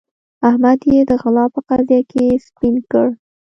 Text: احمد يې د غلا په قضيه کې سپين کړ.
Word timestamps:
احمد 0.49 0.79
يې 0.91 0.99
د 1.09 1.11
غلا 1.21 1.45
په 1.53 1.59
قضيه 1.69 2.01
کې 2.11 2.25
سپين 2.45 2.75
کړ. 2.91 3.07